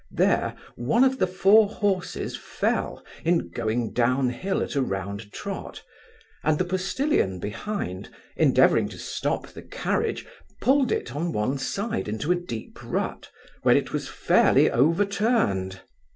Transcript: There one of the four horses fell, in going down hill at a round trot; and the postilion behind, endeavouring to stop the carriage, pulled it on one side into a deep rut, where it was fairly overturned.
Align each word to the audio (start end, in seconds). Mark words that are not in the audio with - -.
There 0.09 0.55
one 0.77 1.03
of 1.03 1.19
the 1.19 1.27
four 1.27 1.69
horses 1.69 2.35
fell, 2.35 3.05
in 3.23 3.49
going 3.51 3.93
down 3.93 4.31
hill 4.31 4.63
at 4.63 4.73
a 4.75 4.81
round 4.81 5.31
trot; 5.31 5.83
and 6.43 6.57
the 6.57 6.65
postilion 6.65 7.37
behind, 7.39 8.09
endeavouring 8.35 8.89
to 8.89 8.97
stop 8.97 9.45
the 9.49 9.61
carriage, 9.61 10.25
pulled 10.59 10.91
it 10.91 11.15
on 11.15 11.31
one 11.31 11.59
side 11.59 12.07
into 12.07 12.31
a 12.31 12.35
deep 12.35 12.79
rut, 12.81 13.29
where 13.61 13.77
it 13.77 13.93
was 13.93 14.09
fairly 14.09 14.71
overturned. 14.71 15.81